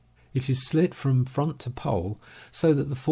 It 0.33 0.49
is 0.49 0.65
slit 0.65 0.95
from 0.95 1.25
front 1.25 1.59
to 1.59 1.69
pole, 1.69 2.19
so 2.49 2.73
that 2.73 2.89
the 2.89 2.95
for 2.95 2.99
Fig. 2.99 2.99